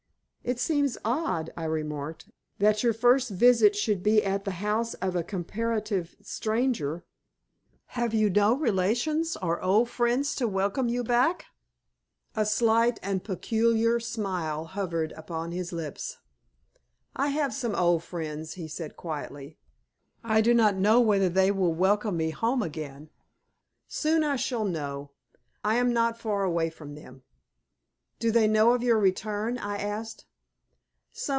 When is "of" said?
4.95-5.15, 28.73-28.81